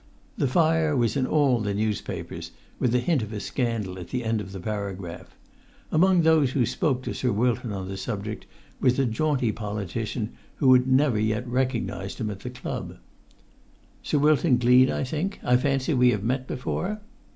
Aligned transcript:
The 0.35 0.47
fire 0.47 0.95
was 0.97 1.15
in 1.15 1.27
all 1.27 1.59
the 1.59 1.75
newspapers, 1.75 2.49
with 2.79 2.91
the 2.91 2.97
hint 2.97 3.21
of 3.21 3.31
a 3.31 3.39
scandal 3.39 3.99
at 3.99 4.07
the 4.07 4.23
end 4.23 4.41
of 4.41 4.51
the 4.51 4.59
paragraph. 4.59 5.35
Among 5.91 6.23
those 6.23 6.53
who 6.53 6.65
spoke 6.65 7.03
to 7.03 7.13
Sir 7.13 7.31
Wilton 7.31 7.71
on 7.71 7.87
the 7.87 7.97
subject 7.97 8.47
was 8.79 8.97
a 8.97 9.05
jaunty 9.05 9.51
politician 9.51 10.31
who 10.55 10.73
had 10.73 10.87
never 10.87 11.19
yet 11.19 11.47
recognised 11.47 12.17
him 12.19 12.31
at 12.31 12.39
the 12.39 12.49
club. 12.49 12.97
"Sir 14.01 14.17
Wilton 14.17 14.57
Gleed, 14.57 14.89
I 14.89 15.03
think? 15.03 15.39
I 15.43 15.55
fancy 15.55 15.93
we 15.93 16.09
have 16.09 16.23
met 16.23 16.47
before?" 16.47 16.99